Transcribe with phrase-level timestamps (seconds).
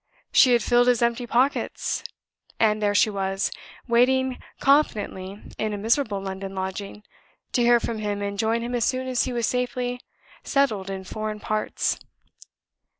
[0.31, 2.03] She had filled his empty pockets;
[2.59, 3.51] and there she was,
[3.87, 7.03] waiting confidently in a miserable London lodging,
[7.51, 10.01] to hear from him and join him as soon as he was safely
[10.43, 11.99] settled in foreign parts!